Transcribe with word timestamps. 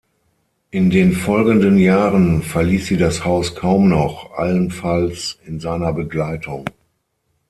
In 0.71 0.89
den 0.89 1.11
folgenden 1.13 1.77
Jahren 1.77 2.41
verließ 2.41 2.87
sie 2.87 2.97
das 2.97 3.23
Haus 3.23 3.53
kaum 3.53 3.87
noch, 3.87 4.31
allenfalls 4.33 5.37
in 5.45 5.59
seiner 5.59 5.93
Begleitung. 5.93 6.65